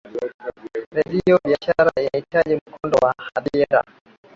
[0.91, 3.83] redio ya biashara inahitaji mkondoni wa hadhira